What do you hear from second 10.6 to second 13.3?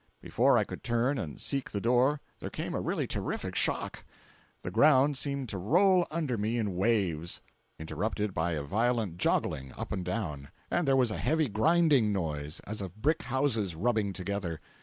and there was a heavy grinding noise as of brick